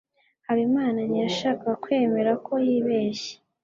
habimana 0.45 0.99
ntiyashakaga 1.09 1.73
kwemera 1.83 2.31
ko 2.45 2.53
yibeshye 2.67 3.33